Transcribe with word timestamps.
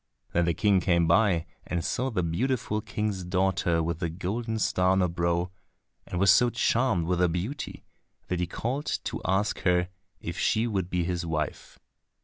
Then 0.33 0.45
the 0.45 0.55
King 0.55 0.79
came 0.79 1.05
by 1.05 1.45
and 1.63 1.85
saw 1.85 2.09
the 2.09 2.23
beautiful 2.23 2.81
King's 2.81 3.23
daughter 3.23 3.83
with 3.83 3.99
the 3.99 4.09
golden 4.09 4.57
star 4.57 4.89
on 4.89 4.99
her 4.99 5.07
brow, 5.07 5.51
and 6.07 6.19
was 6.19 6.31
so 6.31 6.49
charmed 6.49 7.05
with 7.05 7.19
her 7.19 7.27
beauty 7.27 7.83
that 8.27 8.39
he 8.39 8.47
called 8.47 8.87
to 9.03 9.21
ask 9.25 9.59
her 9.59 9.89
if 10.19 10.39
she 10.39 10.65
would 10.65 10.89
be 10.89 11.03
his 11.03 11.23
wife. 11.23 11.77